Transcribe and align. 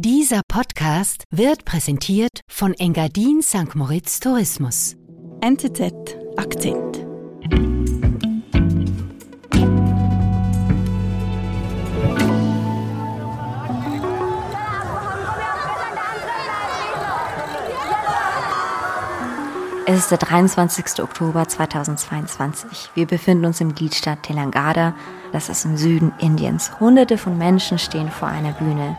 Dieser 0.00 0.42
Podcast 0.46 1.24
wird 1.32 1.64
präsentiert 1.64 2.42
von 2.46 2.72
Engadin 2.72 3.42
St. 3.42 3.74
Moritz 3.74 4.20
Tourismus. 4.20 4.94
NZZ 5.40 5.92
Akzent. 6.36 7.04
Es 19.84 19.98
ist 19.98 20.10
der 20.12 20.18
23. 20.18 21.02
Oktober 21.02 21.48
2022. 21.48 22.90
Wir 22.94 23.06
befinden 23.08 23.46
uns 23.46 23.60
im 23.60 23.74
Gliedstaat 23.74 24.22
Telangana, 24.22 24.94
das 25.32 25.48
ist 25.48 25.64
im 25.64 25.76
Süden 25.76 26.12
Indiens. 26.20 26.78
Hunderte 26.78 27.18
von 27.18 27.36
Menschen 27.36 27.80
stehen 27.80 28.12
vor 28.12 28.28
einer 28.28 28.52
Bühne. 28.52 28.96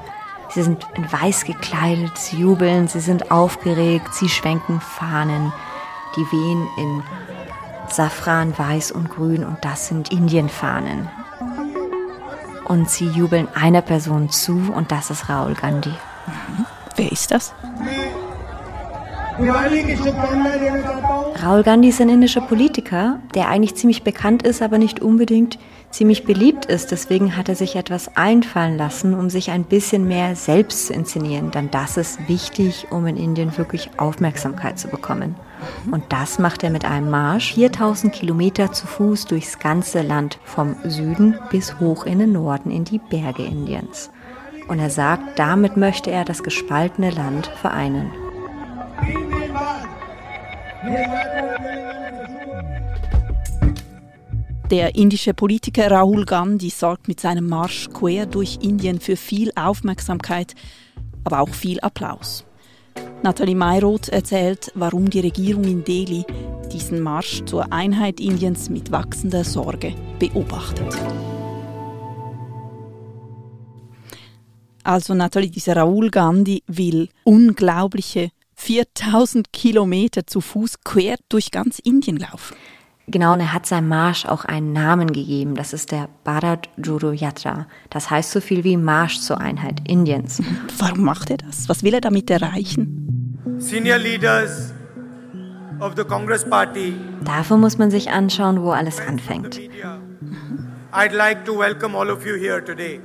Sie 0.49 0.63
sind 0.63 0.85
in 0.95 1.11
weiß 1.11 1.45
gekleidet, 1.45 2.17
sie 2.17 2.37
jubeln, 2.37 2.87
sie 2.87 2.99
sind 2.99 3.31
aufgeregt, 3.31 4.13
sie 4.13 4.29
schwenken 4.29 4.81
Fahnen, 4.81 5.53
die 6.15 6.31
wehen 6.31 6.67
in 6.77 7.03
Safran, 7.89 8.57
Weiß 8.57 8.91
und 8.91 9.09
Grün 9.09 9.43
und 9.43 9.63
das 9.63 9.87
sind 9.87 10.11
Indienfahnen. 10.11 11.07
Und 12.65 12.89
sie 12.89 13.07
jubeln 13.07 13.47
einer 13.55 13.81
Person 13.81 14.29
zu 14.29 14.71
und 14.73 14.91
das 14.91 15.09
ist 15.09 15.29
Rahul 15.29 15.53
Gandhi. 15.53 15.89
Mhm. 15.89 16.65
Wer 16.95 17.11
ist 17.11 17.31
das? 17.31 17.53
Rahul 21.41 21.63
Gandhi 21.63 21.87
ist 21.87 22.01
ein 22.01 22.09
indischer 22.09 22.41
Politiker, 22.41 23.21
der 23.33 23.47
eigentlich 23.47 23.75
ziemlich 23.75 24.03
bekannt 24.03 24.43
ist, 24.43 24.61
aber 24.61 24.77
nicht 24.77 24.99
unbedingt 24.99 25.57
ziemlich 25.89 26.25
beliebt 26.25 26.65
ist. 26.65 26.91
Deswegen 26.91 27.37
hat 27.37 27.47
er 27.47 27.55
sich 27.55 27.77
etwas 27.77 28.17
einfallen 28.17 28.77
lassen, 28.77 29.13
um 29.13 29.29
sich 29.29 29.49
ein 29.49 29.63
bisschen 29.63 30.05
mehr 30.05 30.35
selbst 30.35 30.87
zu 30.87 30.93
inszenieren. 30.93 31.49
Denn 31.51 31.71
das 31.71 31.95
ist 31.95 32.27
wichtig, 32.27 32.87
um 32.91 33.07
in 33.07 33.15
Indien 33.15 33.57
wirklich 33.57 33.89
Aufmerksamkeit 33.95 34.77
zu 34.77 34.89
bekommen. 34.89 35.35
Und 35.89 36.03
das 36.09 36.39
macht 36.39 36.61
er 36.61 36.71
mit 36.71 36.83
einem 36.83 37.09
Marsch 37.09 37.53
4000 37.53 38.11
Kilometer 38.11 38.73
zu 38.73 38.85
Fuß 38.85 39.25
durchs 39.25 39.59
ganze 39.59 40.01
Land, 40.01 40.39
vom 40.43 40.75
Süden 40.83 41.39
bis 41.51 41.79
hoch 41.79 42.05
in 42.05 42.19
den 42.19 42.33
Norden 42.33 42.69
in 42.69 42.83
die 42.83 42.99
Berge 42.99 43.45
Indiens. 43.45 44.09
Und 44.67 44.79
er 44.79 44.89
sagt, 44.89 45.39
damit 45.39 45.77
möchte 45.77 46.11
er 46.11 46.25
das 46.25 46.43
gespaltene 46.43 47.11
Land 47.11 47.47
vereinen. 47.47 48.11
Der 54.71 54.95
indische 54.95 55.33
Politiker 55.33 55.91
Rahul 55.91 56.25
Gandhi 56.25 56.69
sorgt 56.69 57.07
mit 57.07 57.19
seinem 57.19 57.47
Marsch 57.47 57.89
quer 57.93 58.25
durch 58.25 58.59
Indien 58.61 59.01
für 59.01 59.17
viel 59.17 59.51
Aufmerksamkeit, 59.55 60.55
aber 61.25 61.41
auch 61.41 61.49
viel 61.49 61.81
Applaus. 61.81 62.45
Nathalie 63.23 63.55
Mayroth 63.55 64.07
erzählt, 64.07 64.71
warum 64.75 65.09
die 65.09 65.19
Regierung 65.19 65.65
in 65.65 65.83
Delhi 65.83 66.23
diesen 66.71 67.01
Marsch 67.01 67.43
zur 67.45 67.73
Einheit 67.73 68.21
Indiens 68.21 68.69
mit 68.69 68.91
wachsender 68.91 69.43
Sorge 69.43 69.93
beobachtet. 70.17 70.95
Also 74.83 75.13
Nathalie, 75.13 75.49
dieser 75.49 75.75
Rahul 75.75 76.09
Gandhi 76.09 76.63
will 76.67 77.09
unglaubliche 77.25 78.31
4000 78.59 79.53
Kilometer 79.53 80.27
zu 80.27 80.41
Fuß 80.41 80.81
quer 80.83 81.15
durch 81.29 81.49
ganz 81.49 81.79
Indien 81.79 82.17
laufen. 82.17 82.57
Genau, 83.07 83.33
und 83.33 83.39
er 83.39 83.53
hat 83.53 83.65
seinem 83.65 83.87
Marsch 83.87 84.25
auch 84.25 84.45
einen 84.45 84.73
Namen 84.73 85.11
gegeben. 85.11 85.55
Das 85.55 85.73
ist 85.73 85.91
der 85.91 86.09
Bharat 86.23 86.69
Jodo 86.77 87.11
Yatra. 87.11 87.67
Das 87.89 88.11
heißt 88.11 88.31
so 88.31 88.41
viel 88.41 88.63
wie 88.65 88.77
Marsch 88.77 89.19
zur 89.21 89.39
Einheit 89.39 89.81
Indiens. 89.87 90.43
Warum 90.77 91.03
macht 91.03 91.31
er 91.31 91.37
das? 91.37 91.69
Was 91.69 91.83
will 91.83 91.93
er 91.93 92.01
damit 92.01 92.29
erreichen? 92.29 93.39
Senior 93.57 93.97
Leaders 93.97 94.73
of 95.79 95.93
the 95.95 96.03
Congress 96.03 96.47
Party. 96.47 96.93
Dafür 97.23 97.57
muss 97.57 97.77
man 97.77 97.89
sich 97.89 98.11
anschauen, 98.11 98.61
wo 98.61 98.71
alles 98.71 98.99
anfängt. 98.99 99.59
I'd 100.91 101.13
like 101.15 101.45
to 101.45 101.57
welcome 101.57 101.97
all 101.97 102.11
of 102.11 102.25
you 102.25 102.35
here 102.35 102.63
today. 102.63 102.99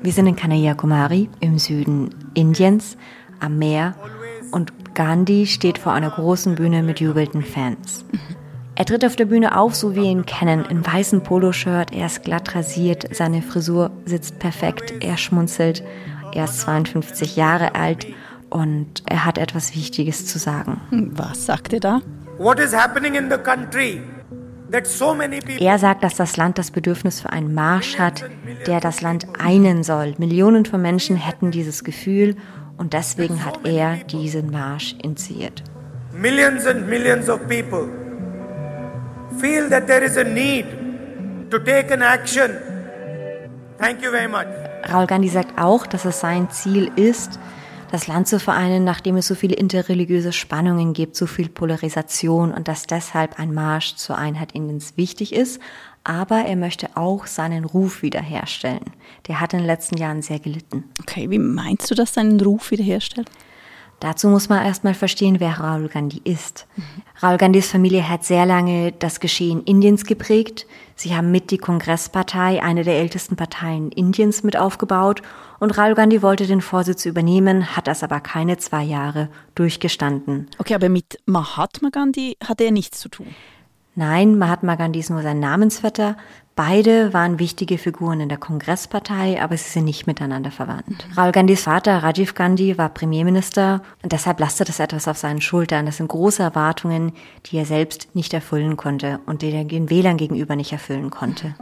Wir 0.00 0.12
sind 0.12 0.28
in 0.28 0.36
Kanyakumari 0.36 1.28
im 1.40 1.58
Süden 1.58 2.10
Indiens 2.34 2.96
am 3.40 3.58
Meer 3.58 3.94
und 4.54 4.94
Gandhi 4.94 5.46
steht 5.46 5.78
vor 5.78 5.92
einer 5.92 6.10
großen 6.10 6.54
Bühne 6.54 6.82
mit 6.82 7.00
jubelnden 7.00 7.42
Fans. 7.42 8.04
Er 8.76 8.84
tritt 8.84 9.04
auf 9.04 9.16
der 9.16 9.26
Bühne 9.26 9.58
auf, 9.58 9.74
so 9.74 9.92
wie 9.92 10.02
wir 10.02 10.10
ihn 10.10 10.26
kennen, 10.26 10.64
in 10.64 10.86
weißem 10.86 11.22
Poloshirt, 11.22 11.92
er 11.92 12.06
ist 12.06 12.24
glatt 12.24 12.54
rasiert, 12.54 13.14
seine 13.14 13.42
Frisur 13.42 13.90
sitzt 14.04 14.38
perfekt, 14.38 14.94
er 15.00 15.16
schmunzelt, 15.16 15.84
er 16.32 16.44
ist 16.44 16.60
52 16.60 17.36
Jahre 17.36 17.74
alt 17.74 18.06
und 18.50 19.02
er 19.06 19.24
hat 19.24 19.38
etwas 19.38 19.74
Wichtiges 19.74 20.26
zu 20.26 20.38
sagen. 20.38 20.80
Was 21.14 21.46
sagt 21.46 21.72
er 21.72 21.80
da? 21.80 22.00
What 22.38 22.58
is 22.58 22.74
happening 22.74 23.14
in 23.14 23.30
the 23.30 23.38
country? 23.38 24.00
Er 25.60 25.78
sagt, 25.78 26.02
dass 26.02 26.16
das 26.16 26.36
Land 26.36 26.58
das 26.58 26.72
Bedürfnis 26.72 27.20
für 27.20 27.30
einen 27.30 27.54
Marsch 27.54 27.98
hat, 27.98 28.24
der 28.66 28.80
das 28.80 29.02
Land 29.02 29.26
einen 29.38 29.84
soll. 29.84 30.14
Millionen 30.18 30.64
von 30.64 30.82
Menschen 30.82 31.16
hätten 31.16 31.52
dieses 31.52 31.84
Gefühl 31.84 32.34
und 32.76 32.92
deswegen 32.92 33.44
hat 33.44 33.60
er 33.64 33.96
diesen 33.96 34.50
Marsch 34.50 34.94
initiiert. 35.02 35.62
Millions 36.12 36.66
and 36.66 36.88
millions 36.88 37.28
of 37.28 37.46
people 37.48 37.88
feel 39.40 39.68
that 39.68 39.86
there 39.86 40.04
is 40.04 40.16
a 40.16 40.24
need 40.24 40.66
to 41.50 41.58
take 41.58 41.92
an 41.92 42.02
action. 42.02 42.50
Thank 43.78 44.02
you 44.02 44.10
very 44.10 44.28
much. 44.28 44.46
Raul 44.92 45.06
Gandhi 45.06 45.28
sagt 45.28 45.58
auch, 45.58 45.86
dass 45.86 46.04
es 46.04 46.20
sein 46.20 46.50
Ziel 46.50 46.90
ist, 46.96 47.38
das 47.94 48.08
Land 48.08 48.26
zu 48.26 48.40
vereinen, 48.40 48.82
nachdem 48.82 49.16
es 49.16 49.28
so 49.28 49.36
viele 49.36 49.54
interreligiöse 49.54 50.32
Spannungen 50.32 50.94
gibt, 50.94 51.14
so 51.14 51.26
viel 51.28 51.48
Polarisation 51.48 52.52
und 52.52 52.66
dass 52.66 52.88
deshalb 52.88 53.38
ein 53.38 53.54
Marsch 53.54 53.94
zur 53.94 54.18
Einheit 54.18 54.50
Indiens 54.50 54.96
wichtig 54.96 55.32
ist. 55.32 55.60
Aber 56.02 56.44
er 56.44 56.56
möchte 56.56 56.96
auch 56.96 57.26
seinen 57.26 57.64
Ruf 57.64 58.02
wiederherstellen. 58.02 58.90
Der 59.28 59.40
hat 59.40 59.52
in 59.52 59.60
den 59.60 59.68
letzten 59.68 59.96
Jahren 59.96 60.22
sehr 60.22 60.40
gelitten. 60.40 60.90
Okay, 61.00 61.30
wie 61.30 61.38
meinst 61.38 61.88
du 61.88 61.94
das, 61.94 62.14
seinen 62.14 62.40
Ruf 62.40 62.72
wiederherstellen? 62.72 63.28
Dazu 64.00 64.28
muss 64.28 64.48
man 64.48 64.64
erstmal 64.64 64.94
verstehen, 64.94 65.40
wer 65.40 65.60
Rahul 65.60 65.88
Gandhi 65.88 66.20
ist. 66.24 66.66
Mhm. 66.76 66.82
Rahul 67.20 67.38
Gandhis 67.38 67.70
Familie 67.70 68.08
hat 68.08 68.24
sehr 68.24 68.46
lange 68.46 68.92
das 68.92 69.20
Geschehen 69.20 69.62
Indiens 69.64 70.04
geprägt. 70.04 70.66
Sie 70.96 71.16
haben 71.16 71.30
mit 71.30 71.50
die 71.50 71.58
Kongresspartei, 71.58 72.62
eine 72.62 72.84
der 72.84 72.98
ältesten 72.98 73.36
Parteien 73.36 73.90
Indiens, 73.92 74.42
mit 74.42 74.56
aufgebaut. 74.56 75.22
Und 75.58 75.76
Rahul 75.78 75.94
Gandhi 75.94 76.22
wollte 76.22 76.46
den 76.46 76.60
Vorsitz 76.60 77.06
übernehmen, 77.06 77.76
hat 77.76 77.86
das 77.86 78.02
aber 78.02 78.20
keine 78.20 78.58
zwei 78.58 78.82
Jahre 78.82 79.28
durchgestanden. 79.54 80.48
Okay, 80.58 80.74
aber 80.74 80.88
mit 80.88 81.18
Mahatma 81.26 81.88
Gandhi 81.90 82.36
hat 82.46 82.60
er 82.60 82.70
nichts 82.70 83.00
zu 83.00 83.08
tun. 83.08 83.28
Nein, 83.96 84.38
Mahatma 84.38 84.74
Gandhi 84.74 85.00
ist 85.00 85.10
nur 85.10 85.22
sein 85.22 85.38
Namensvetter. 85.38 86.16
Beide 86.56 87.12
waren 87.12 87.40
wichtige 87.40 87.78
Figuren 87.78 88.20
in 88.20 88.28
der 88.28 88.38
Kongresspartei, 88.38 89.42
aber 89.42 89.56
sie 89.56 89.70
sind 89.70 89.84
nicht 89.84 90.06
miteinander 90.06 90.52
verwandt. 90.52 91.06
Mhm. 91.08 91.14
Rahul 91.16 91.32
Gandhis 91.32 91.62
Vater 91.62 92.02
Rajiv 92.02 92.34
Gandhi 92.34 92.78
war 92.78 92.88
Premierminister 92.88 93.82
und 94.02 94.12
deshalb 94.12 94.38
lastet 94.38 94.68
es 94.68 94.78
etwas 94.78 95.08
auf 95.08 95.16
seinen 95.16 95.40
Schultern. 95.40 95.86
Das 95.86 95.96
sind 95.96 96.08
große 96.08 96.42
Erwartungen, 96.42 97.12
die 97.46 97.56
er 97.56 97.66
selbst 97.66 98.08
nicht 98.14 98.34
erfüllen 98.34 98.76
konnte 98.76 99.20
und 99.26 99.42
die 99.42 99.50
er 99.50 99.64
den 99.64 99.90
Wählern 99.90 100.16
gegenüber 100.16 100.54
nicht 100.54 100.72
erfüllen 100.72 101.10
konnte. 101.10 101.54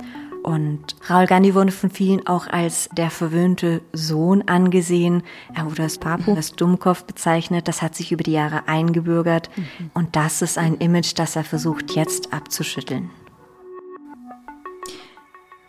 Und 0.43 0.97
Rahul 1.05 1.27
Gandhi 1.27 1.55
wurde 1.55 1.71
von 1.71 1.91
vielen 1.91 2.27
auch 2.27 2.49
als 2.49 2.89
der 2.97 3.11
verwöhnte 3.11 3.81
Sohn 3.93 4.43
angesehen. 4.49 5.23
Er 5.55 5.67
wurde 5.67 5.85
als 5.85 5.99
Papu, 5.99 6.35
als 6.35 6.53
Dummkopf 6.53 7.05
bezeichnet. 7.05 7.69
Das 7.69 7.81
hat 7.81 7.95
sich 7.95 8.11
über 8.11 8.25
die 8.25 8.33
Jahre 8.33 8.67
eingebürgert. 8.67 9.51
Mhm. 9.57 9.91
Und 9.95 10.17
das 10.17 10.43
ist 10.43 10.59
ein 10.59 10.77
Image, 10.79 11.13
das 11.17 11.37
er 11.37 11.45
versucht 11.45 11.93
jetzt 11.93 12.33
abzuschütteln. 12.33 13.11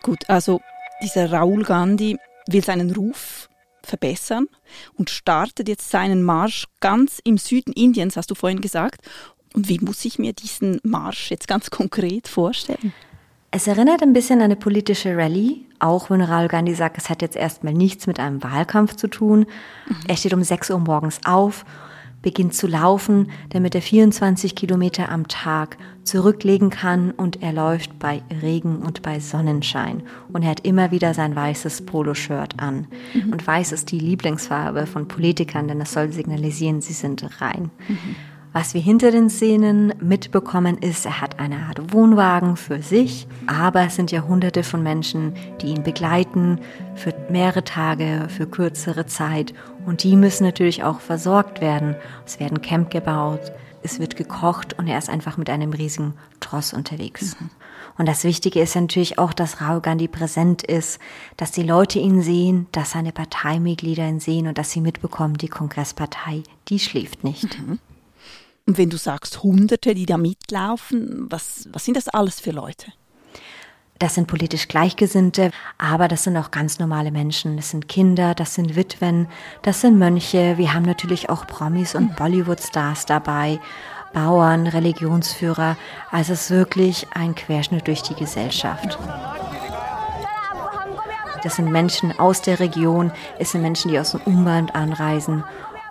Gut, 0.02 0.28
also 0.28 0.60
dieser 1.02 1.30
Rahul 1.30 1.62
Gandhi 1.62 2.18
will 2.48 2.64
seinen 2.64 2.90
Ruf 2.90 3.48
verbessern 3.82 4.48
und 4.94 5.10
startet 5.10 5.68
jetzt 5.68 5.90
seinen 5.90 6.22
Marsch 6.22 6.66
ganz 6.80 7.20
im 7.22 7.38
Süden 7.38 7.72
Indiens, 7.72 8.16
hast 8.16 8.30
du 8.30 8.34
vorhin 8.34 8.60
gesagt. 8.60 9.06
Und 9.54 9.68
wie 9.68 9.78
muss 9.78 10.04
ich 10.04 10.18
mir 10.18 10.32
diesen 10.32 10.80
Marsch 10.82 11.30
jetzt 11.30 11.46
ganz 11.46 11.70
konkret 11.70 12.26
vorstellen? 12.26 12.92
Es 13.56 13.68
erinnert 13.68 14.02
ein 14.02 14.12
bisschen 14.12 14.40
an 14.40 14.46
eine 14.46 14.56
politische 14.56 15.16
Rallye, 15.16 15.64
auch 15.78 16.10
wenn 16.10 16.20
Rahul 16.20 16.48
Gandhi 16.48 16.74
sagt, 16.74 16.98
es 16.98 17.08
hat 17.08 17.22
jetzt 17.22 17.36
erstmal 17.36 17.72
nichts 17.72 18.08
mit 18.08 18.18
einem 18.18 18.42
Wahlkampf 18.42 18.96
zu 18.96 19.06
tun. 19.06 19.46
Mhm. 19.86 19.96
Er 20.08 20.16
steht 20.16 20.34
um 20.34 20.42
6 20.42 20.70
Uhr 20.70 20.80
morgens 20.80 21.20
auf, 21.24 21.64
beginnt 22.20 22.54
zu 22.54 22.66
laufen, 22.66 23.30
damit 23.50 23.76
er 23.76 23.82
24 23.82 24.56
Kilometer 24.56 25.08
am 25.08 25.28
Tag 25.28 25.76
zurücklegen 26.02 26.70
kann 26.70 27.12
und 27.12 27.44
er 27.44 27.52
läuft 27.52 27.96
bei 28.00 28.22
Regen 28.42 28.78
und 28.78 29.02
bei 29.02 29.20
Sonnenschein. 29.20 30.02
Und 30.32 30.42
er 30.42 30.50
hat 30.50 30.66
immer 30.66 30.90
wieder 30.90 31.14
sein 31.14 31.36
weißes 31.36 31.86
Poloshirt 31.86 32.58
an. 32.58 32.88
Mhm. 33.14 33.34
Und 33.34 33.46
weiß 33.46 33.70
ist 33.70 33.92
die 33.92 34.00
Lieblingsfarbe 34.00 34.86
von 34.86 35.06
Politikern, 35.06 35.68
denn 35.68 35.80
es 35.80 35.92
soll 35.92 36.10
signalisieren, 36.10 36.80
sie 36.80 36.92
sind 36.92 37.40
rein. 37.40 37.70
Mhm. 37.86 38.16
Was 38.56 38.72
wir 38.72 38.80
hinter 38.80 39.10
den 39.10 39.30
Szenen 39.30 39.92
mitbekommen 40.00 40.78
ist, 40.78 41.06
er 41.06 41.20
hat 41.20 41.40
eine 41.40 41.66
Art 41.66 41.92
Wohnwagen 41.92 42.56
für 42.56 42.82
sich, 42.82 43.26
aber 43.48 43.80
es 43.80 43.96
sind 43.96 44.12
ja 44.12 44.22
hunderte 44.22 44.62
von 44.62 44.80
Menschen, 44.80 45.34
die 45.60 45.66
ihn 45.66 45.82
begleiten 45.82 46.60
für 46.94 47.12
mehrere 47.28 47.64
Tage, 47.64 48.28
für 48.28 48.46
kürzere 48.46 49.06
Zeit 49.06 49.54
und 49.86 50.04
die 50.04 50.14
müssen 50.14 50.44
natürlich 50.44 50.84
auch 50.84 51.00
versorgt 51.00 51.60
werden. 51.60 51.96
Es 52.24 52.38
werden 52.38 52.62
Camp 52.62 52.90
gebaut, 52.90 53.40
es 53.82 53.98
wird 53.98 54.14
gekocht 54.14 54.78
und 54.78 54.86
er 54.86 54.98
ist 54.98 55.10
einfach 55.10 55.36
mit 55.36 55.50
einem 55.50 55.72
riesigen 55.72 56.14
Tross 56.38 56.72
unterwegs. 56.72 57.34
Mhm. 57.40 57.50
Und 57.98 58.06
das 58.06 58.22
Wichtige 58.22 58.60
ist 58.60 58.76
natürlich 58.76 59.18
auch, 59.18 59.32
dass 59.32 59.60
Rahul 59.60 59.80
Gandhi 59.80 60.06
präsent 60.06 60.62
ist, 60.62 61.00
dass 61.36 61.50
die 61.50 61.64
Leute 61.64 61.98
ihn 61.98 62.22
sehen, 62.22 62.68
dass 62.70 62.92
seine 62.92 63.10
Parteimitglieder 63.10 64.08
ihn 64.08 64.20
sehen 64.20 64.46
und 64.46 64.58
dass 64.58 64.70
sie 64.70 64.80
mitbekommen, 64.80 65.38
die 65.38 65.48
Kongresspartei, 65.48 66.44
die 66.68 66.78
schläft 66.78 67.24
nicht. 67.24 67.58
Mhm. 67.58 67.80
Und 68.66 68.78
wenn 68.78 68.88
du 68.88 68.96
sagst 68.96 69.42
Hunderte, 69.42 69.94
die 69.94 70.06
da 70.06 70.16
mitlaufen, 70.16 71.26
was, 71.30 71.68
was 71.72 71.84
sind 71.84 71.96
das 71.96 72.08
alles 72.08 72.40
für 72.40 72.50
Leute? 72.50 72.92
Das 73.98 74.14
sind 74.14 74.26
politisch 74.26 74.68
Gleichgesinnte, 74.68 75.50
aber 75.78 76.08
das 76.08 76.24
sind 76.24 76.36
auch 76.36 76.50
ganz 76.50 76.78
normale 76.78 77.10
Menschen. 77.10 77.56
Das 77.56 77.70
sind 77.70 77.88
Kinder, 77.88 78.34
das 78.34 78.54
sind 78.54 78.74
Witwen, 78.74 79.28
das 79.62 79.82
sind 79.82 79.98
Mönche. 79.98 80.58
Wir 80.58 80.74
haben 80.74 80.84
natürlich 80.84 81.28
auch 81.28 81.46
Promis 81.46 81.94
und 81.94 82.16
Bollywood-Stars 82.16 83.06
dabei, 83.06 83.60
Bauern, 84.12 84.66
Religionsführer. 84.66 85.76
Also 86.10 86.32
es 86.32 86.42
ist 86.42 86.50
wirklich 86.50 87.06
ein 87.14 87.34
Querschnitt 87.34 87.86
durch 87.86 88.02
die 88.02 88.14
Gesellschaft. 88.14 88.98
Das 91.42 91.56
sind 91.56 91.70
Menschen 91.70 92.18
aus 92.18 92.40
der 92.40 92.58
Region, 92.58 93.12
es 93.38 93.52
sind 93.52 93.60
Menschen, 93.60 93.90
die 93.90 93.98
aus 93.98 94.12
dem 94.12 94.22
Umland 94.22 94.74
anreisen 94.74 95.44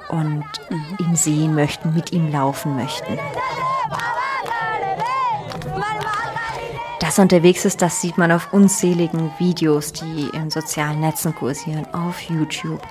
und 0.10 0.46
ihn 1.00 1.16
sehen 1.16 1.56
möchten, 1.56 1.94
mit 1.94 2.12
ihm 2.12 2.32
laufen 2.32 2.76
möchten. 2.76 3.18
Dass 7.00 7.18
er 7.18 7.24
unterwegs 7.24 7.66
ist, 7.66 7.82
das 7.82 8.02
sieht 8.02 8.18
man 8.18 8.32
auf 8.32 8.54
unzähligen 8.54 9.32
Videos, 9.38 9.94
die 9.94 10.30
in 10.34 10.50
sozialen 10.50 11.00
Netzen 11.00 11.36
kursieren, 11.36 11.86
auf 11.94 12.22
YouTube. 12.22 12.82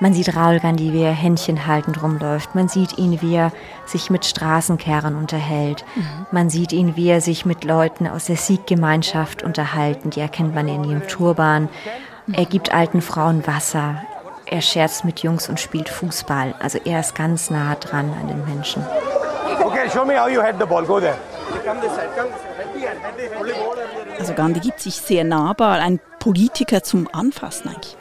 Man 0.00 0.14
sieht 0.14 0.34
Raul 0.34 0.58
Gandhi, 0.58 0.92
wie 0.92 1.02
er 1.02 1.12
Händchen 1.12 1.64
haltend 1.64 2.02
rumläuft. 2.02 2.56
Man 2.56 2.66
sieht 2.68 2.98
ihn, 2.98 3.22
wie 3.22 3.36
er 3.36 3.52
sich 3.86 4.10
mit 4.10 4.24
Straßenkehrern 4.24 5.14
unterhält. 5.14 5.84
Mhm. 5.94 6.26
Man 6.32 6.50
sieht 6.50 6.72
ihn, 6.72 6.96
wie 6.96 7.08
er 7.08 7.20
sich 7.20 7.46
mit 7.46 7.62
Leuten 7.62 8.08
aus 8.08 8.24
der 8.24 8.36
Sikh-Gemeinschaft 8.36 9.44
unterhalten. 9.44 10.10
Die 10.10 10.18
erkennt 10.18 10.56
man 10.56 10.66
in 10.66 10.82
ihrem 10.82 11.06
Turban. 11.06 11.68
Er 12.32 12.46
gibt 12.46 12.74
alten 12.74 13.00
Frauen 13.00 13.46
Wasser. 13.46 14.02
Er 14.52 14.60
scherzt 14.60 15.06
mit 15.06 15.20
Jungs 15.20 15.48
und 15.48 15.58
spielt 15.58 15.88
Fußball. 15.88 16.54
Also 16.58 16.78
er 16.84 17.00
ist 17.00 17.14
ganz 17.14 17.48
nah 17.48 17.74
dran 17.74 18.12
an 18.20 18.28
den 18.28 18.44
Menschen. 18.44 18.84
Okay, 19.64 19.88
show 19.90 20.04
me 20.04 20.20
how 20.20 20.28
you 20.28 20.42
head 20.42 20.56
the 20.60 20.66
ball. 20.66 20.84
Go 20.84 21.00
there. 21.00 21.16
Also 24.18 24.34
Gandhi 24.34 24.60
gibt 24.60 24.80
sich 24.80 24.96
sehr 24.96 25.24
nahbar, 25.24 25.78
ein 25.78 26.00
Politiker 26.18 26.82
zum 26.82 27.08
Anfassen 27.14 27.70
eigentlich. 27.70 27.96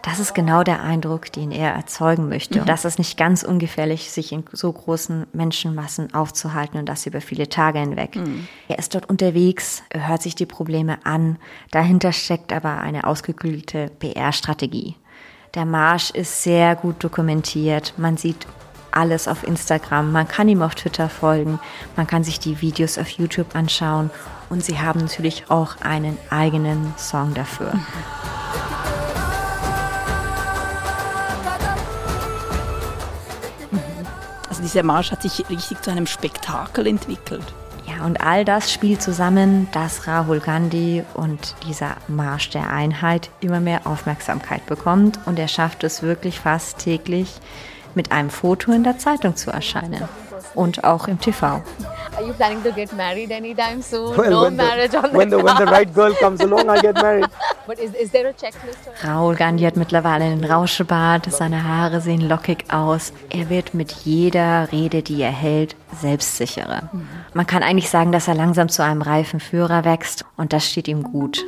Das 0.00 0.18
ist 0.18 0.34
genau 0.34 0.62
der 0.62 0.82
Eindruck, 0.82 1.30
den 1.32 1.52
er 1.52 1.72
erzeugen 1.72 2.30
möchte. 2.30 2.62
Mhm. 2.62 2.64
Das 2.64 2.86
ist 2.86 2.96
nicht 2.96 3.18
ganz 3.18 3.42
ungefährlich, 3.42 4.10
sich 4.10 4.32
in 4.32 4.44
so 4.52 4.72
großen 4.72 5.26
Menschenmassen 5.34 6.14
aufzuhalten 6.14 6.78
und 6.78 6.88
das 6.88 7.04
über 7.04 7.20
viele 7.20 7.50
Tage 7.50 7.80
hinweg. 7.80 8.16
Mhm. 8.16 8.48
Er 8.68 8.78
ist 8.78 8.94
dort 8.94 9.10
unterwegs, 9.10 9.82
er 9.90 10.08
hört 10.08 10.22
sich 10.22 10.34
die 10.34 10.46
Probleme 10.46 11.04
an. 11.04 11.36
Dahinter 11.70 12.12
steckt 12.12 12.54
aber 12.54 12.78
eine 12.78 13.04
ausgeklügelte 13.04 13.90
PR-Strategie. 13.98 14.96
Der 15.54 15.64
Marsch 15.64 16.10
ist 16.10 16.44
sehr 16.44 16.76
gut 16.76 17.02
dokumentiert. 17.02 17.94
Man 17.96 18.16
sieht 18.16 18.46
alles 18.92 19.26
auf 19.26 19.42
Instagram. 19.42 20.12
Man 20.12 20.28
kann 20.28 20.48
ihm 20.48 20.62
auf 20.62 20.76
Twitter 20.76 21.08
folgen. 21.08 21.58
Man 21.96 22.06
kann 22.06 22.22
sich 22.22 22.38
die 22.38 22.60
Videos 22.60 22.98
auf 22.98 23.08
YouTube 23.08 23.56
anschauen. 23.56 24.10
Und 24.48 24.64
sie 24.64 24.78
haben 24.78 25.00
natürlich 25.00 25.50
auch 25.50 25.80
einen 25.80 26.16
eigenen 26.30 26.94
Song 26.96 27.34
dafür. 27.34 27.72
Also 34.48 34.62
dieser 34.62 34.84
Marsch 34.84 35.10
hat 35.10 35.22
sich 35.22 35.48
richtig 35.50 35.82
zu 35.82 35.90
einem 35.90 36.06
Spektakel 36.06 36.86
entwickelt. 36.86 37.54
Und 38.04 38.20
all 38.20 38.44
das 38.44 38.72
spielt 38.72 39.02
zusammen, 39.02 39.68
dass 39.72 40.06
Rahul 40.06 40.40
Gandhi 40.40 41.04
und 41.14 41.54
dieser 41.66 41.96
Marsch 42.08 42.50
der 42.50 42.70
Einheit 42.70 43.30
immer 43.40 43.60
mehr 43.60 43.86
Aufmerksamkeit 43.86 44.64
bekommt 44.66 45.18
und 45.26 45.38
er 45.38 45.48
schafft 45.48 45.84
es 45.84 46.02
wirklich 46.02 46.40
fast 46.40 46.78
täglich 46.78 47.40
mit 47.94 48.12
einem 48.12 48.30
Foto 48.30 48.72
in 48.72 48.84
der 48.84 48.98
Zeitung 48.98 49.36
zu 49.36 49.50
erscheinen 49.50 50.08
und 50.54 50.84
auch 50.84 51.08
im 51.08 51.20
TV. 51.20 51.62
Are 52.20 52.26
you 52.26 52.34
planning 52.34 52.62
to 52.64 52.70
get 52.72 52.92
married 52.92 53.32
anytime 53.32 53.80
soon? 53.80 54.14
Well, 54.14 54.30
no 54.30 54.50
marriage 54.50 54.90
the, 54.90 54.98
on 54.98 55.10
the 55.10 55.16
when 55.16 55.30
the, 55.30 55.38
when 55.38 55.56
the 55.56 55.64
right 55.64 55.90
girl 55.94 56.12
comes 56.12 56.42
along, 56.42 56.68
I 56.68 56.78
get 56.82 56.96
married. 56.96 57.24
But 57.66 57.78
is, 57.78 57.94
is 57.94 58.10
there 58.10 58.28
a 58.28 58.34
checklist? 58.34 58.76
Raul 59.02 59.36
Gandhi 59.36 59.64
hat 59.64 59.76
mittlerweile 59.76 60.24
einen 60.24 60.44
Rauschebart, 60.44 61.32
seine 61.32 61.64
Haare 61.64 62.02
sehen 62.02 62.20
lockig 62.20 62.64
aus. 62.70 63.14
Er 63.30 63.48
wird 63.48 63.72
mit 63.72 63.92
jeder 64.04 64.70
Rede, 64.70 65.02
die 65.02 65.22
er 65.22 65.30
hält, 65.30 65.76
selbstsicherer. 65.98 66.90
Mhm. 66.92 67.08
Man 67.32 67.46
kann 67.46 67.62
eigentlich 67.62 67.88
sagen, 67.88 68.12
dass 68.12 68.28
er 68.28 68.34
langsam 68.34 68.68
zu 68.68 68.84
einem 68.84 69.00
reifen 69.00 69.40
Führer 69.40 69.86
wächst 69.86 70.26
und 70.36 70.52
das 70.52 70.68
steht 70.68 70.88
ihm 70.88 71.02
gut. 71.02 71.42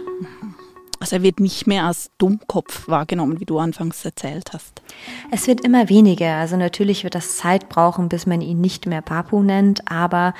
Also 1.02 1.16
er 1.16 1.22
wird 1.24 1.40
nicht 1.40 1.66
mehr 1.66 1.84
als 1.84 2.12
Dummkopf 2.18 2.86
wahrgenommen, 2.86 3.40
wie 3.40 3.44
du 3.44 3.58
anfangs 3.58 4.04
erzählt 4.04 4.52
hast. 4.52 4.82
Es 5.32 5.48
wird 5.48 5.62
immer 5.62 5.88
weniger. 5.88 6.36
Also 6.36 6.56
natürlich 6.56 7.02
wird 7.02 7.16
das 7.16 7.38
Zeit 7.38 7.68
brauchen, 7.68 8.08
bis 8.08 8.24
man 8.24 8.40
ihn 8.40 8.60
nicht 8.60 8.86
mehr 8.86 9.02
Papu 9.02 9.42
nennt, 9.42 9.90
aber 9.90 10.32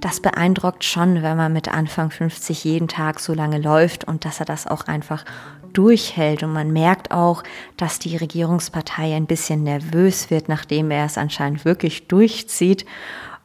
das 0.00 0.20
beeindruckt 0.20 0.84
schon, 0.84 1.22
wenn 1.22 1.38
man 1.38 1.54
mit 1.54 1.68
Anfang 1.68 2.10
50 2.10 2.64
jeden 2.64 2.86
Tag 2.86 3.18
so 3.18 3.32
lange 3.32 3.58
läuft 3.58 4.04
und 4.04 4.26
dass 4.26 4.40
er 4.40 4.44
das 4.44 4.66
auch 4.66 4.82
einfach 4.88 5.24
durchhält. 5.72 6.42
Und 6.42 6.52
man 6.52 6.70
merkt 6.70 7.12
auch, 7.12 7.42
dass 7.78 7.98
die 7.98 8.18
Regierungspartei 8.18 9.16
ein 9.16 9.24
bisschen 9.24 9.62
nervös 9.62 10.28
wird, 10.28 10.50
nachdem 10.50 10.90
er 10.90 11.06
es 11.06 11.16
anscheinend 11.16 11.64
wirklich 11.64 12.08
durchzieht. 12.08 12.84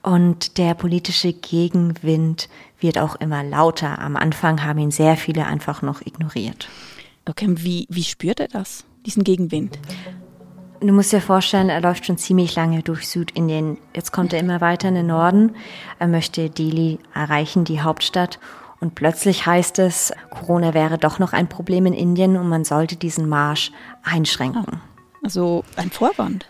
Und 0.04 0.57
der 0.57 0.74
politische 0.74 1.31
Gegenwind 1.31 2.50
wird 2.80 2.98
auch 2.98 3.16
immer 3.16 3.44
lauter. 3.44 4.00
Am 4.00 4.16
Anfang 4.16 4.63
haben 4.63 4.80
ihn 4.80 4.92
sehr 4.92 5.18
viele 5.18 5.45
einfach 5.45 5.81
noch 5.81 6.01
ignoriert. 6.01 6.68
Okay, 7.27 7.48
wie, 7.50 7.88
wie 7.89 8.04
spürt 8.04 8.39
er 8.39 8.48
das, 8.48 8.86
diesen 9.06 9.24
Gegenwind? 9.24 9.80
Du 10.81 10.92
musst 10.92 11.13
dir 11.13 11.22
vorstellen, 11.22 11.69
er 11.69 11.81
läuft 11.81 12.06
schon 12.06 12.18
ziemlich 12.18 12.56
lange 12.56 12.83
durch 12.83 13.07
Südindien. 13.07 13.77
Jetzt 13.95 14.12
kommt 14.12 14.33
er 14.33 14.39
immer 14.39 14.62
weiter 14.62 14.89
in 14.89 14.95
den 14.95 15.07
Norden. 15.07 15.56
Er 16.00 16.07
möchte 16.07 16.50
Delhi 16.50 17.00
erreichen, 17.13 17.63
die 17.63 17.81
Hauptstadt. 17.81 18.39
Und 18.81 18.94
plötzlich 18.94 19.45
heißt 19.45 19.80
es, 19.80 20.13
Corona 20.30 20.74
wäre 20.74 20.98
doch 20.98 21.18
noch 21.18 21.33
ein 21.33 21.48
Problem 21.48 21.86
in 21.86 21.94
Indien 21.94 22.36
und 22.38 22.50
man 22.50 22.66
sollte 22.66 22.98
diesen 22.98 23.27
Marsch 23.27 23.72
einschränken. 24.04 24.66
Ah, 24.68 24.80
also 25.24 25.63
ein 25.77 25.89
Vorwand. 25.89 26.45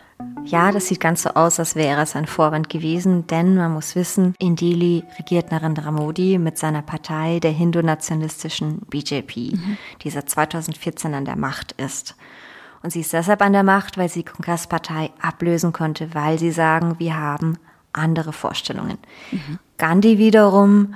Ja, 0.46 0.72
das 0.72 0.88
sieht 0.88 1.00
ganz 1.00 1.24
so 1.24 1.30
aus, 1.32 1.60
als 1.60 1.75
wäre 1.75 2.02
es 2.02 2.16
ein 2.16 2.28
Vorwand 2.28 2.70
gewesen, 2.70 3.25
denn 3.28 3.56
man 3.56 3.74
muss 3.74 3.96
wissen, 3.96 4.36
in 4.38 4.56
Delhi 4.56 5.04
regiert 5.18 5.52
Narendra 5.52 5.92
Modi 5.92 6.38
mit 6.38 6.58
seiner 6.58 6.82
Partei 6.82 7.40
der 7.40 7.52
hindu-nationalistischen 7.52 8.80
BJP, 8.90 9.54
mhm. 9.54 9.78
die 10.04 10.10
seit 10.10 10.30
2014 10.30 11.14
an 11.14 11.25
der 11.25 11.36
Macht 11.36 11.72
ist. 11.74 12.16
Und 12.84 12.92
sie 12.92 13.02
ist 13.02 13.14
deshalb 13.14 13.42
an 13.42 13.54
der 13.54 13.64
Macht, 13.64 13.98
weil 13.98 14.10
sie 14.10 14.20
die 14.20 14.32
Kongresspartei 14.32 15.12
ablösen 15.20 15.74
konnte, 15.74 16.14
weil 16.14 16.38
sie 16.38 16.52
sagen, 16.52 17.00
wir 17.00 17.18
haben 17.18 17.58
andere 17.94 18.32
Vorstellungen. 18.32 19.00
Mhm. 19.32 19.60
Gandhi 19.78 20.20
wiederum 20.20 20.94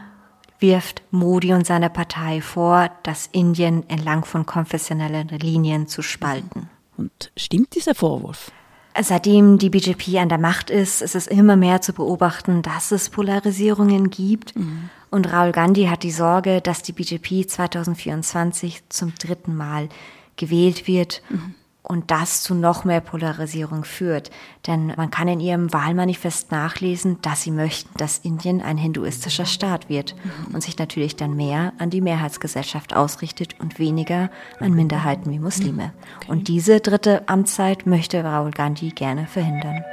wirft 0.60 1.02
Modi 1.10 1.54
und 1.54 1.66
seiner 1.66 1.90
Partei 1.90 2.42
vor, 2.42 2.92
das 3.04 3.28
Indien 3.32 3.90
entlang 3.90 4.26
von 4.26 4.46
konfessionellen 4.46 5.30
Linien 5.30 5.88
zu 5.88 6.02
spalten. 6.02 6.70
Und 6.98 7.32
stimmt 7.38 7.76
dieser 7.76 7.96
Vorwurf? 7.96 8.52
Seitdem 9.00 9.58
die 9.58 9.70
BJP 9.70 10.18
an 10.18 10.30
der 10.30 10.38
Macht 10.38 10.70
ist, 10.70 11.02
ist 11.02 11.16
es 11.16 11.28
immer 11.28 11.56
mehr 11.56 11.82
zu 11.82 11.94
beobachten, 11.94 12.62
dass 12.62 12.92
es 12.92 13.10
Polarisierungen 13.10 14.10
gibt. 14.10 14.56
Mhm. 14.56 14.90
Und 15.10 15.32
Rahul 15.32 15.52
Gandhi 15.52 15.86
hat 15.86 16.04
die 16.04 16.12
Sorge, 16.12 16.62
dass 16.62 16.82
die 16.82 16.92
BJP 16.92 17.48
2024 17.48 18.84
zum 18.90 19.14
dritten 19.16 19.56
Mal 19.56 19.90
gewählt 20.36 20.88
wird. 20.88 21.22
Mhm 21.30 21.56
und 21.82 22.12
das 22.12 22.44
zu 22.44 22.54
noch 22.54 22.84
mehr 22.84 23.02
Polarisierung 23.02 23.84
führt. 23.84 24.32
Denn 24.68 24.94
man 24.98 25.12
kann 25.12 25.28
in 25.28 25.40
ihrem 25.40 25.72
Wahlmanifest 25.72 26.52
nachlesen, 26.52 27.18
dass 27.22 27.44
sie 27.44 27.52
möchten, 27.52 27.90
dass 27.98 28.20
Indien 28.20 28.62
ein 28.62 28.78
hinduistischer 28.78 29.46
Staat 29.46 29.90
wird 29.90 30.16
mhm. 30.16 30.56
und 30.56 30.62
sich 30.62 30.78
natürlich 30.78 31.16
dann 31.16 31.36
mehr 31.36 31.74
an 31.80 31.90
die 31.90 32.02
Mehrheitsgesellschaft 32.02 32.96
ausrichtet 32.96 33.56
und 33.60 33.80
weniger 33.80 34.30
an 34.60 34.74
Minderheiten 34.74 35.32
wie 35.32 35.40
Muslime. 35.40 35.94
Okay. 36.18 36.32
Und 36.32 36.48
diese 36.48 36.80
dritte 36.80 37.28
Amtszeit 37.28 37.88
möchte 37.88 38.24
Rahul 38.24 38.52
Gandhi 38.52 38.90
gerne 38.90 39.26
verhindern. 39.26 39.84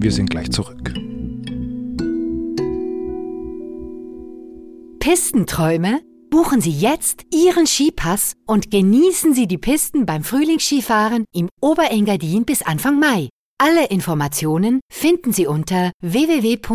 Wir 0.00 0.12
sind 0.12 0.28
gleich 0.28 0.50
zurück. 0.50 0.92
Pistenträume 5.00 6.00
Buchen 6.34 6.60
Sie 6.60 6.72
jetzt 6.72 7.26
Ihren 7.32 7.64
Skipass 7.64 8.32
und 8.44 8.72
genießen 8.72 9.34
Sie 9.34 9.46
die 9.46 9.56
Pisten 9.56 10.04
beim 10.04 10.24
Frühlingsskifahren 10.24 11.26
im 11.32 11.48
Oberengadin 11.60 12.44
bis 12.44 12.62
Anfang 12.62 12.98
Mai. 12.98 13.28
Alle 13.56 13.86
Informationen 13.86 14.80
finden 14.90 15.32
Sie 15.32 15.46
unter 15.46 15.92
www.snow-deal.ch. 16.00 16.66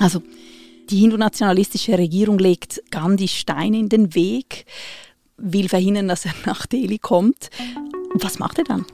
Also 0.00 0.22
die 0.88 0.96
hindu-nationalistische 0.96 1.98
Regierung 1.98 2.38
legt 2.38 2.82
Gandhi 2.90 3.28
Steine 3.28 3.78
in 3.78 3.90
den 3.90 4.14
Weg, 4.14 4.64
will 5.36 5.68
verhindern, 5.68 6.08
dass 6.08 6.24
er 6.24 6.32
nach 6.46 6.64
Delhi 6.64 6.96
kommt. 6.96 7.50
Was 8.14 8.38
macht 8.38 8.56
er 8.56 8.64
dann? 8.64 8.86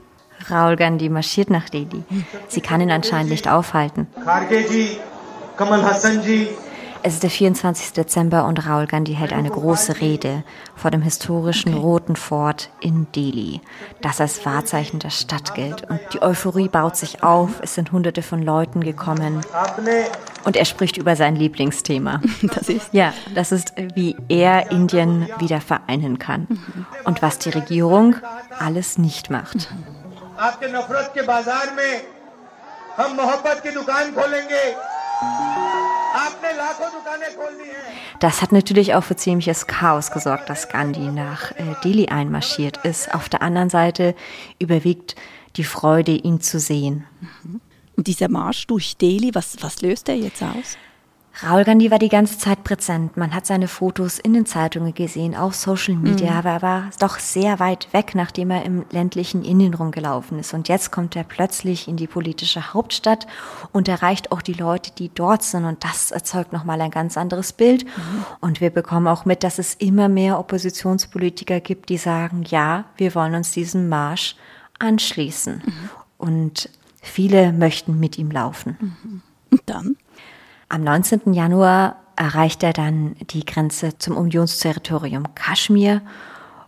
Raul 0.50 0.76
Gandhi 0.76 1.08
marschiert 1.08 1.50
nach 1.50 1.68
Delhi. 1.68 2.02
Sie 2.48 2.60
kann 2.60 2.80
ihn 2.80 2.90
anscheinend 2.90 3.30
nicht 3.30 3.48
aufhalten. 3.48 4.06
Es 7.06 7.12
ist 7.12 7.22
der 7.22 7.28
24. 7.28 7.92
Dezember 7.92 8.46
und 8.46 8.66
Raul 8.66 8.86
Gandhi 8.86 9.12
hält 9.12 9.34
eine 9.34 9.50
große 9.50 10.00
Rede 10.00 10.42
vor 10.74 10.90
dem 10.90 11.02
historischen. 11.02 11.74
Roten 11.74 12.16
Fort 12.16 12.70
in 12.80 13.06
Delhi, 13.14 13.60
das 14.00 14.22
als 14.22 14.46
Wahrzeichen 14.46 15.00
der 15.00 15.10
Stadt 15.10 15.54
gilt. 15.54 15.82
Und 15.90 16.00
die 16.14 16.22
Euphorie 16.22 16.68
baut 16.68 16.96
sich 16.96 17.22
auf, 17.22 17.60
es 17.60 17.74
sind 17.74 17.92
hunderte 17.92 18.22
von 18.22 18.40
Leuten 18.40 18.80
gekommen 18.80 19.42
und 20.44 20.56
er 20.56 20.64
spricht 20.64 20.96
über 20.96 21.14
sein 21.14 21.36
Lieblingsthema. 21.36 22.22
Das 22.54 22.70
ist? 22.70 22.88
Ja, 22.92 23.12
das 23.34 23.52
ist, 23.52 23.74
wie 23.94 24.16
er 24.30 24.70
Indien 24.70 25.28
wieder 25.38 25.60
vereinen 25.60 26.18
kann 26.18 26.46
und 27.04 27.20
was 27.20 27.38
die 27.38 27.50
Regierung 27.50 28.16
alles 28.58 28.96
nicht 28.96 29.28
macht. 29.28 29.68
Das 38.20 38.42
hat 38.42 38.52
natürlich 38.52 38.94
auch 38.94 39.04
für 39.04 39.16
ziemliches 39.16 39.66
Chaos 39.66 40.10
gesorgt, 40.10 40.48
dass 40.48 40.68
Gandhi 40.68 41.10
nach 41.10 41.52
äh, 41.52 41.74
Delhi 41.82 42.08
einmarschiert 42.08 42.78
ist. 42.84 43.14
Auf 43.14 43.28
der 43.28 43.42
anderen 43.42 43.70
Seite 43.70 44.14
überwiegt 44.58 45.16
die 45.56 45.64
Freude, 45.64 46.12
ihn 46.12 46.40
zu 46.40 46.58
sehen. 46.58 47.04
Und 47.96 48.06
dieser 48.06 48.28
Marsch 48.28 48.66
durch 48.66 48.96
Delhi, 48.96 49.34
was, 49.34 49.56
was 49.60 49.82
löst 49.82 50.08
er 50.08 50.16
jetzt 50.16 50.42
aus? 50.42 50.78
Raul 51.42 51.64
Gandhi 51.64 51.90
war 51.90 51.98
die 51.98 52.08
ganze 52.08 52.38
Zeit 52.38 52.62
präsent. 52.62 53.16
Man 53.16 53.34
hat 53.34 53.44
seine 53.44 53.66
Fotos 53.66 54.20
in 54.20 54.34
den 54.34 54.46
Zeitungen 54.46 54.94
gesehen, 54.94 55.34
auf 55.34 55.56
Social 55.56 55.96
Media, 55.96 56.30
mhm. 56.30 56.36
aber 56.36 56.50
er 56.50 56.62
war 56.62 56.90
doch 57.00 57.18
sehr 57.18 57.58
weit 57.58 57.92
weg, 57.92 58.14
nachdem 58.14 58.50
er 58.50 58.64
im 58.64 58.84
ländlichen 58.90 59.44
Indien 59.44 59.74
rumgelaufen 59.74 60.38
ist. 60.38 60.54
Und 60.54 60.68
jetzt 60.68 60.92
kommt 60.92 61.16
er 61.16 61.24
plötzlich 61.24 61.88
in 61.88 61.96
die 61.96 62.06
politische 62.06 62.72
Hauptstadt 62.72 63.26
und 63.72 63.88
erreicht 63.88 64.30
auch 64.30 64.42
die 64.42 64.52
Leute, 64.52 64.92
die 64.96 65.10
dort 65.12 65.42
sind. 65.42 65.64
Und 65.64 65.82
das 65.82 66.12
erzeugt 66.12 66.52
nochmal 66.52 66.80
ein 66.80 66.92
ganz 66.92 67.16
anderes 67.16 67.52
Bild. 67.52 67.84
Mhm. 67.84 68.24
Und 68.40 68.60
wir 68.60 68.70
bekommen 68.70 69.08
auch 69.08 69.24
mit, 69.24 69.42
dass 69.42 69.58
es 69.58 69.74
immer 69.74 70.08
mehr 70.08 70.38
Oppositionspolitiker 70.38 71.58
gibt, 71.58 71.88
die 71.88 71.98
sagen, 71.98 72.44
ja, 72.46 72.84
wir 72.96 73.12
wollen 73.16 73.34
uns 73.34 73.50
diesem 73.50 73.88
Marsch 73.88 74.36
anschließen. 74.78 75.62
Mhm. 75.64 75.90
Und 76.16 76.70
viele 77.02 77.52
möchten 77.52 77.98
mit 77.98 78.18
ihm 78.18 78.30
laufen. 78.30 78.76
Mhm. 78.80 79.22
Und 79.50 79.62
dann? 79.66 79.96
Am 80.74 80.82
19. 80.82 81.34
Januar 81.34 82.02
erreicht 82.16 82.64
er 82.64 82.72
dann 82.72 83.14
die 83.30 83.44
Grenze 83.44 83.96
zum 83.96 84.16
Unionsterritorium 84.16 85.32
Kaschmir 85.36 86.02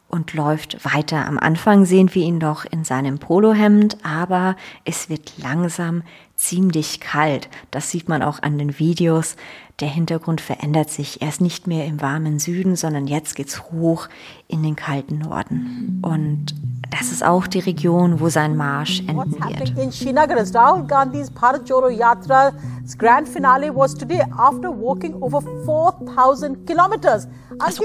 und 0.09 0.35
läuft 0.35 0.85
weiter. 0.85 1.27
Am 1.27 1.39
Anfang 1.39 1.85
sehen 1.85 2.15
wir 2.15 2.23
ihn 2.23 2.39
noch 2.39 2.65
in 2.65 2.85
seinem 2.85 3.19
Polohemd, 3.19 3.99
aber 4.05 4.57
es 4.85 5.09
wird 5.09 5.33
langsam 5.39 6.03
ziemlich 6.37 7.01
kalt. 7.01 7.49
Das 7.71 7.91
sieht 7.91 8.09
man 8.09 8.23
auch 8.23 8.43
an 8.43 8.59
den 8.59 8.79
Videos. 8.79 9.37
Der 9.81 9.89
Hintergrund 9.89 10.41
verändert 10.41 10.91
sich. 10.91 11.21
Er 11.21 11.29
ist 11.29 11.41
nicht 11.41 11.67
mehr 11.67 11.87
im 11.87 12.01
warmen 12.01 12.39
Süden, 12.39 12.77
sondern 12.77 13.07
jetzt 13.07 13.35
geht's 13.37 13.63
hoch 13.71 14.09
in 14.49 14.63
den 14.63 14.77
kalten 14.77 15.19
Norden. 15.19 16.01
Und 16.03 16.55
das 16.91 17.13
ist 17.13 17.25
auch 17.25 17.47
die 17.47 17.59
Region, 17.59 18.21
wo 18.21 18.29
sein 18.29 18.57
Marsch 18.57 19.01
enden 19.01 19.33
wird. 19.33 19.77
In 19.79 19.93
Srinagar, 19.93 20.39
Rahul 20.55 20.87
Gandhi's 20.87 21.31
Bharat 21.31 21.69
Jodo 21.69 21.89
Yatra's 21.89 22.55
grand 22.97 23.29
finale 23.29 23.75
was 23.75 23.95
today 23.95 24.23
after 24.37 24.71
walking 24.71 25.15
over 25.21 25.43
4000 25.43 26.67
kilometers. 26.67 27.29
Also, 27.59 27.85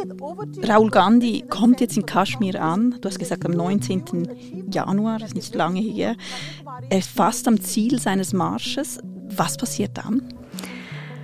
Rahul 0.64 0.90
Gandhi 0.92 1.44
kommt 1.50 1.82
jetzt 1.82 1.98
in 1.98 2.06
Kaschmir 2.12 2.62
an. 2.62 2.96
Du 3.00 3.08
hast 3.08 3.20
gesagt 3.20 3.46
am 3.46 3.54
19. 3.54 4.68
Januar, 4.70 5.18
das 5.18 5.30
ist 5.30 5.36
nicht 5.36 5.56
lange 5.56 5.80
her. 5.80 6.16
Er 6.90 6.98
ist 6.98 7.10
fast 7.10 7.48
am 7.48 7.62
Ziel 7.62 8.00
seines 8.00 8.34
Marsches. 8.34 9.00
Was 9.30 9.56
passiert 9.56 9.98
dann? 9.98 10.22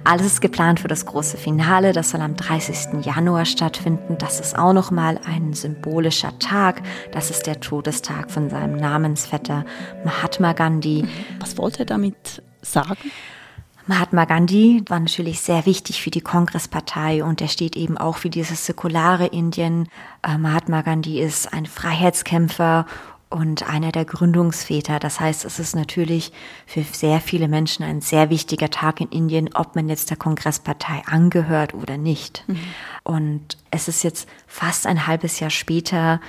Alles 0.05 0.27
ist 0.27 0.41
geplant 0.41 0.79
für 0.79 0.87
das 0.87 1.05
große 1.05 1.35
Finale, 1.35 1.91
das 1.91 2.11
soll 2.11 2.21
am 2.21 2.37
30. 2.37 3.05
Januar 3.05 3.43
stattfinden. 3.43 4.17
Das 4.17 4.39
ist 4.39 4.57
auch 4.57 4.71
nochmal 4.71 5.19
ein 5.25 5.51
symbolischer 5.51 6.39
Tag. 6.39 6.81
Das 7.11 7.31
ist 7.31 7.47
der 7.47 7.59
Todestag 7.59 8.31
von 8.31 8.49
seinem 8.49 8.77
Namensvetter 8.77 9.65
Mahatma 10.05 10.53
Gandhi. 10.53 11.05
Was 11.41 11.57
wollte 11.57 11.79
er 11.79 11.85
damit 11.85 12.41
sagen? 12.61 13.11
Mahatma 13.87 14.25
Gandhi 14.25 14.83
war 14.87 14.99
natürlich 14.99 15.39
sehr 15.39 15.65
wichtig 15.65 16.01
für 16.01 16.11
die 16.11 16.21
Kongresspartei 16.21 17.23
und 17.23 17.41
er 17.41 17.47
steht 17.47 17.77
eben 17.77 17.97
auch 17.97 18.17
für 18.17 18.29
dieses 18.29 18.65
säkulare 18.65 19.27
Indien. 19.27 19.87
Äh, 20.23 20.37
Mahatma 20.37 20.81
Gandhi 20.81 21.21
ist 21.21 21.53
ein 21.53 21.65
Freiheitskämpfer 21.65 22.85
und 23.29 23.69
einer 23.69 23.93
der 23.93 24.03
Gründungsväter. 24.03 24.99
Das 24.99 25.19
heißt, 25.19 25.45
es 25.45 25.59
ist 25.59 25.75
natürlich 25.75 26.31
für 26.65 26.83
sehr 26.83 27.21
viele 27.21 27.47
Menschen 27.47 27.83
ein 27.83 28.01
sehr 28.01 28.29
wichtiger 28.29 28.69
Tag 28.69 28.99
in 28.99 29.09
Indien, 29.09 29.49
ob 29.53 29.75
man 29.75 29.87
jetzt 29.87 30.09
der 30.09 30.17
Kongresspartei 30.17 31.03
angehört 31.05 31.73
oder 31.73 31.97
nicht. 31.97 32.43
Mhm. 32.47 32.59
Und 33.03 33.57
es 33.71 33.87
ist 33.87 34.03
jetzt 34.03 34.27
fast 34.47 34.85
ein 34.85 35.07
halbes 35.07 35.39
Jahr 35.39 35.49
später. 35.49 36.19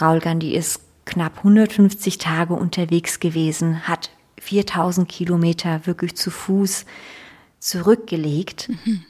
Raul 0.00 0.18
Gandhi 0.18 0.54
ist 0.54 0.80
knapp 1.04 1.38
150 1.38 2.18
Tage 2.18 2.54
unterwegs 2.54 3.20
gewesen, 3.20 3.86
hat 3.86 4.10
4000 4.44 5.08
Kilometer 5.08 5.86
wirklich 5.86 6.16
zu 6.16 6.30
Fuß 6.30 6.84
zurückgelegt. 7.58 8.68
Mhm. 8.68 9.04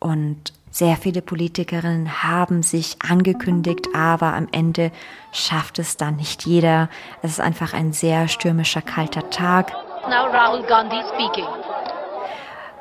Und 0.00 0.52
sehr 0.70 0.96
viele 0.96 1.22
Politikerinnen 1.22 2.22
haben 2.22 2.62
sich 2.62 2.96
angekündigt, 3.06 3.88
aber 3.94 4.34
am 4.34 4.48
Ende 4.52 4.90
schafft 5.32 5.78
es 5.78 5.96
dann 5.96 6.16
nicht 6.16 6.46
jeder. 6.46 6.88
Es 7.22 7.32
ist 7.32 7.40
einfach 7.40 7.72
ein 7.72 7.92
sehr 7.92 8.28
stürmischer, 8.28 8.82
kalter 8.82 9.30
Tag. 9.30 9.72
Now 10.08 10.26
Rahul 10.26 10.62
Gandhi 10.66 11.00
speaking. 11.14 11.46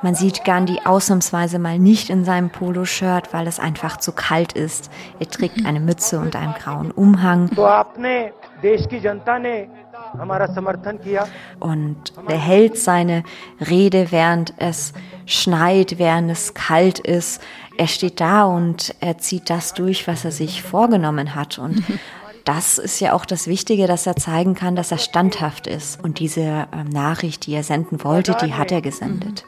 Man 0.02 0.16
sieht 0.16 0.46
Gandhi 0.46 0.80
ausnahmsweise 0.86 1.60
mal 1.60 1.78
nicht 1.78 2.10
in 2.10 2.24
seinem 2.24 2.52
Poloshirt, 2.52 3.34
weil 3.34 3.48
es 3.48 3.60
einfach 3.60 3.98
zu 3.98 4.14
kalt 4.14 4.54
ist. 4.54 4.90
Er 5.20 5.30
trägt 5.30 5.66
eine 5.66 5.82
Mütze 5.82 6.20
und 6.20 6.38
einen 6.38 6.54
grauen 6.54 6.92
Umhang. 6.92 7.50
Und 11.60 12.14
er 12.28 12.38
hält 12.38 12.78
seine 12.78 13.24
Rede, 13.70 14.12
während 14.12 14.54
es 14.58 14.94
schneit, 15.26 16.00
während 16.00 16.32
es 16.32 16.54
kalt 16.54 17.00
ist 17.00 17.42
er 17.80 17.88
steht 17.88 18.20
da 18.20 18.44
und 18.44 18.94
er 19.00 19.20
zieht 19.20 19.50
das 19.50 19.74
durch, 19.74 20.06
was 20.06 20.26
er 20.26 20.32
sich 20.32 20.62
vorgenommen 20.62 21.34
hat. 21.34 21.60
Und 21.60 21.82
das 22.44 22.78
ist 22.78 23.00
ja 23.00 23.14
auch 23.14 23.24
das 23.24 23.48
Wichtige, 23.48 23.88
dass 23.88 24.06
er 24.06 24.18
zeigen 24.18 24.54
kann, 24.54 24.76
dass 24.76 24.92
er 24.92 24.98
standhaft 24.98 25.66
ist. 25.66 26.04
Und 26.04 26.20
diese 26.20 26.42
ähm, 26.42 26.90
Nachricht, 26.92 27.46
die 27.46 27.54
er 27.54 27.64
senden 27.64 28.04
wollte, 28.04 28.36
die 28.44 28.54
hat 28.54 28.74
er 28.74 28.82
gesendet. 28.82 29.46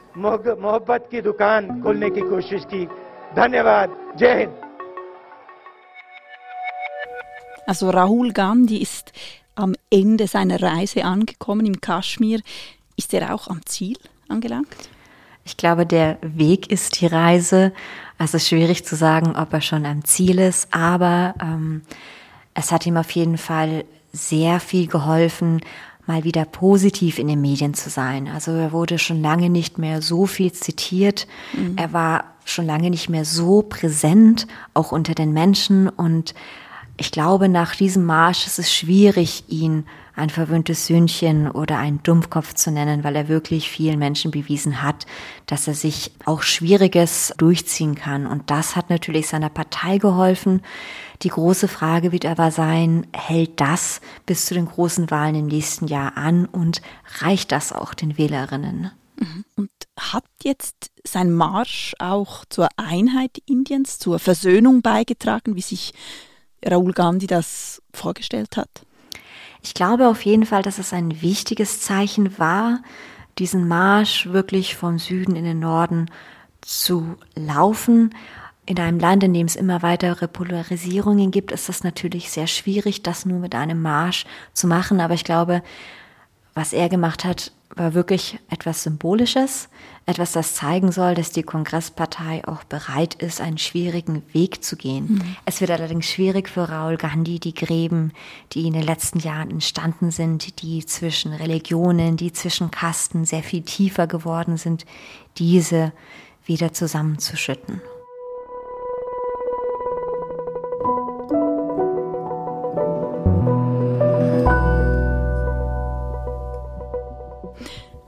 Also 7.66 7.90
Rahul 7.90 8.32
Gandhi 8.32 8.78
ist 8.78 9.12
am 9.54 9.74
Ende 9.90 10.26
seiner 10.26 10.62
Reise 10.62 11.04
angekommen 11.04 11.66
im 11.66 11.80
Kaschmir. 11.80 12.40
Ist 12.96 13.14
er 13.14 13.34
auch 13.34 13.48
am 13.48 13.64
Ziel 13.66 13.96
angelangt? 14.28 14.68
Ich 15.44 15.56
glaube, 15.56 15.86
der 15.86 16.18
Weg 16.22 16.70
ist 16.70 17.00
die 17.00 17.06
Reise. 17.06 17.72
Es 18.18 18.34
ist 18.34 18.48
schwierig 18.48 18.84
zu 18.84 18.94
sagen, 18.94 19.34
ob 19.34 19.52
er 19.52 19.60
schon 19.60 19.86
am 19.86 20.04
Ziel 20.04 20.38
ist, 20.38 20.72
aber 20.72 21.34
ähm, 21.42 21.82
es 22.54 22.70
hat 22.70 22.86
ihm 22.86 22.96
auf 22.96 23.10
jeden 23.10 23.38
Fall 23.38 23.84
sehr 24.12 24.60
viel 24.60 24.86
geholfen, 24.86 25.60
mal 26.06 26.24
wieder 26.24 26.44
positiv 26.44 27.18
in 27.18 27.28
den 27.28 27.40
Medien 27.40 27.74
zu 27.74 27.90
sein. 27.90 28.28
Also 28.28 28.52
er 28.52 28.72
wurde 28.72 28.98
schon 28.98 29.22
lange 29.22 29.50
nicht 29.50 29.78
mehr 29.78 30.02
so 30.02 30.26
viel 30.26 30.52
zitiert. 30.52 31.26
Mhm. 31.52 31.76
Er 31.76 31.92
war 31.92 32.24
schon 32.44 32.66
lange 32.66 32.90
nicht 32.90 33.08
mehr 33.08 33.24
so 33.24 33.62
präsent, 33.62 34.46
auch 34.74 34.92
unter 34.92 35.14
den 35.14 35.32
Menschen. 35.32 35.88
Und 35.88 36.34
ich 36.96 37.10
glaube, 37.10 37.48
nach 37.48 37.74
diesem 37.74 38.04
Marsch 38.04 38.46
ist 38.46 38.58
es 38.58 38.72
schwierig, 38.72 39.44
ihn 39.48 39.84
ein 40.14 40.28
verwöhntes 40.28 40.86
Söhnchen 40.86 41.50
oder 41.50 41.78
ein 41.78 42.02
Dummkopf 42.02 42.54
zu 42.54 42.70
nennen, 42.70 43.02
weil 43.02 43.16
er 43.16 43.28
wirklich 43.28 43.70
vielen 43.70 43.98
Menschen 43.98 44.30
bewiesen 44.30 44.82
hat, 44.82 45.06
dass 45.46 45.66
er 45.66 45.74
sich 45.74 46.12
auch 46.26 46.42
Schwieriges 46.42 47.32
durchziehen 47.38 47.94
kann. 47.94 48.26
Und 48.26 48.50
das 48.50 48.76
hat 48.76 48.90
natürlich 48.90 49.28
seiner 49.28 49.48
Partei 49.48 49.96
geholfen. 49.98 50.60
Die 51.22 51.30
große 51.30 51.66
Frage 51.66 52.12
wird 52.12 52.26
aber 52.26 52.50
sein, 52.50 53.06
hält 53.14 53.60
das 53.60 54.00
bis 54.26 54.44
zu 54.46 54.54
den 54.54 54.66
großen 54.66 55.10
Wahlen 55.10 55.34
im 55.34 55.46
nächsten 55.46 55.86
Jahr 55.86 56.16
an 56.16 56.44
und 56.44 56.82
reicht 57.20 57.50
das 57.52 57.72
auch 57.72 57.94
den 57.94 58.18
Wählerinnen? 58.18 58.90
Mhm. 59.18 59.44
Und 59.56 59.70
hat 59.98 60.24
jetzt 60.42 60.90
sein 61.06 61.32
Marsch 61.32 61.94
auch 61.98 62.44
zur 62.48 62.68
Einheit 62.76 63.38
Indiens, 63.46 63.98
zur 63.98 64.18
Versöhnung 64.18 64.82
beigetragen, 64.82 65.56
wie 65.56 65.62
sich 65.62 65.94
Raoul 66.64 66.92
Gandhi 66.92 67.26
das 67.26 67.82
vorgestellt 67.92 68.56
hat? 68.56 68.68
Ich 69.62 69.74
glaube 69.74 70.08
auf 70.08 70.24
jeden 70.24 70.46
Fall, 70.46 70.62
dass 70.62 70.78
es 70.78 70.92
ein 70.92 71.22
wichtiges 71.22 71.80
Zeichen 71.80 72.38
war, 72.38 72.82
diesen 73.38 73.68
Marsch 73.68 74.26
wirklich 74.26 74.76
vom 74.76 74.98
Süden 74.98 75.36
in 75.36 75.44
den 75.44 75.60
Norden 75.60 76.10
zu 76.60 77.16
laufen. 77.34 78.14
In 78.66 78.78
einem 78.78 78.98
Land, 78.98 79.24
in 79.24 79.34
dem 79.34 79.46
es 79.46 79.56
immer 79.56 79.82
weitere 79.82 80.28
Polarisierungen 80.28 81.30
gibt, 81.30 81.52
ist 81.52 81.68
das 81.68 81.84
natürlich 81.84 82.30
sehr 82.30 82.46
schwierig, 82.46 83.02
das 83.02 83.24
nur 83.24 83.38
mit 83.38 83.54
einem 83.54 83.80
Marsch 83.80 84.24
zu 84.52 84.66
machen. 84.66 85.00
Aber 85.00 85.14
ich 85.14 85.24
glaube, 85.24 85.62
was 86.54 86.72
er 86.72 86.88
gemacht 86.88 87.24
hat, 87.24 87.52
war 87.74 87.94
wirklich 87.94 88.38
etwas 88.50 88.82
Symbolisches, 88.82 89.68
etwas, 90.06 90.32
das 90.32 90.54
zeigen 90.54 90.90
soll, 90.90 91.14
dass 91.14 91.30
die 91.30 91.42
Kongresspartei 91.42 92.46
auch 92.46 92.64
bereit 92.64 93.14
ist, 93.14 93.40
einen 93.40 93.58
schwierigen 93.58 94.22
Weg 94.32 94.64
zu 94.64 94.76
gehen. 94.76 95.14
Mhm. 95.14 95.36
Es 95.44 95.60
wird 95.60 95.70
allerdings 95.70 96.06
schwierig 96.06 96.48
für 96.48 96.68
Raoul 96.68 96.96
Gandhi, 96.96 97.38
die 97.38 97.54
Gräben, 97.54 98.12
die 98.52 98.66
in 98.66 98.72
den 98.72 98.82
letzten 98.82 99.20
Jahren 99.20 99.50
entstanden 99.50 100.10
sind, 100.10 100.62
die 100.62 100.84
zwischen 100.84 101.32
Religionen, 101.32 102.16
die 102.16 102.32
zwischen 102.32 102.70
Kasten 102.70 103.24
sehr 103.24 103.42
viel 103.42 103.62
tiefer 103.62 104.06
geworden 104.06 104.56
sind, 104.56 104.86
diese 105.38 105.92
wieder 106.44 106.72
zusammenzuschütten. 106.72 107.80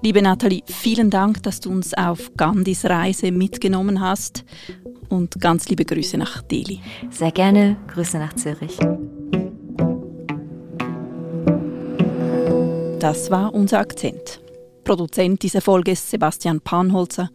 Liebe 0.05 0.21
Nathalie, 0.21 0.63
vielen 0.67 1.09
Dank, 1.09 1.43
dass 1.45 1.61
du 1.61 1.71
uns 1.71 1.95
auf 1.95 2.31
Gandhis 2.37 2.85
Reise 2.85 3.33
mitgenommen 3.33 4.01
hast 4.03 4.45
und 5.09 5.41
ganz 5.41 5.67
liebe 5.71 5.87
Grüße 5.87 6.19
nach 6.19 6.43
Delhi. 6.43 6.83
Sehr 7.09 7.33
gerne, 7.33 7.79
Grüße 7.87 8.19
nach 8.19 8.35
Zürich. 8.35 8.77
Das 13.01 13.31
war 13.31 13.55
unser 13.55 13.79
Akzent. 13.79 14.43
Produzent 14.85 15.43
dieser 15.43 15.63
Folge 15.63 15.93
ist 15.93 16.11
Sebastian 16.11 16.61
Panholzer. 16.61 17.31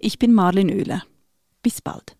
Ich 0.00 0.18
bin 0.18 0.34
Marlin 0.34 0.70
Oehler. 0.70 1.04
Bis 1.62 1.80
bald. 1.80 2.17